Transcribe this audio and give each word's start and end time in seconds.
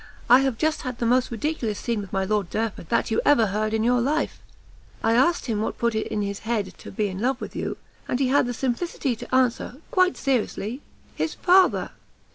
I 0.31 0.39
have 0.39 0.57
just 0.57 0.81
had 0.81 0.97
the 0.97 1.05
most 1.05 1.29
ridiculous 1.29 1.77
scene 1.79 2.01
with 2.01 2.11
my 2.11 2.25
Lord 2.25 2.49
Derford 2.49 2.89
that 2.89 3.11
you 3.11 3.21
ever 3.23 3.45
heard 3.45 3.71
in 3.71 3.83
your 3.83 4.01
life! 4.01 4.39
I 5.03 5.13
asked 5.13 5.45
him 5.45 5.61
what 5.61 5.77
put 5.77 5.93
it 5.93 6.07
in 6.07 6.23
his 6.23 6.39
head 6.39 6.73
to 6.79 6.89
be 6.89 7.07
in 7.07 7.21
love 7.21 7.39
with 7.39 7.55
you, 7.55 7.77
and 8.07 8.17
he 8.19 8.29
had 8.29 8.47
the 8.47 8.53
simplicity 8.55 9.15
to 9.15 9.35
answer, 9.35 9.75
quite 9.91 10.17
seriously, 10.17 10.81
his 11.15 11.35
father!" 11.35 11.91